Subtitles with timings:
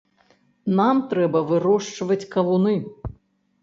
[0.79, 2.79] Нам трэба вырошчваць кавуны.